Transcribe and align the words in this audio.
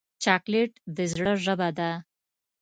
چاکلېټ 0.23 0.71
د 0.95 0.97
زړه 1.11 1.33
ژبه 1.45 1.69
ده. 1.77 1.91